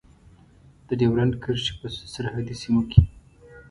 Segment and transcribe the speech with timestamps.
[0.87, 3.01] د ډیورند کرښې په سرحدي سیمو کې.